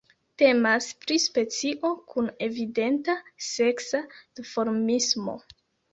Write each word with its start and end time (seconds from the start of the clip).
Temas 0.41 0.87
pri 1.01 1.17
specio 1.25 1.91
kun 2.13 2.31
evidenta 2.47 3.19
seksa 3.49 4.01
duformismo. 4.41 5.37